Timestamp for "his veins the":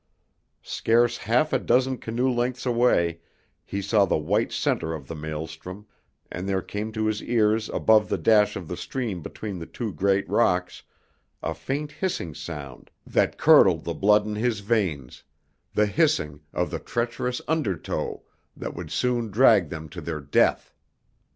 14.33-15.85